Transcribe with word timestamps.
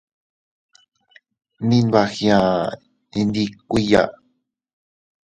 Mi 1.67 1.77
nbagiaʼa 1.87 2.53
iyndikuiya. 3.19 4.01